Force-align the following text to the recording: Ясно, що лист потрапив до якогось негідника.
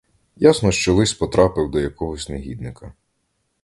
Ясно, 0.35 0.71
що 0.71 0.93
лист 0.93 1.19
потрапив 1.19 1.71
до 1.71 1.79
якогось 1.79 2.29
негідника. 2.29 2.93